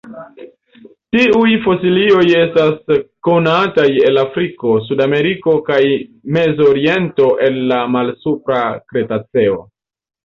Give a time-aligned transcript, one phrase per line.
[1.15, 2.95] Tiuj fosilioj estas
[3.27, 5.79] konataj el Afriko, Sudameriko, kaj
[6.39, 9.61] Mezoriento el la Malsupra Kretaceo.